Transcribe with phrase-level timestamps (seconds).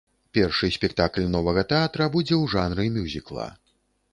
[0.35, 3.47] Першы спектакль новага тэатра будзе ў жанры мюзікла.